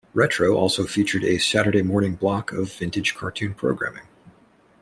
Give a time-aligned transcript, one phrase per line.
[0.15, 4.07] Retro also featured a Saturday morning block of vintage cartoon programming.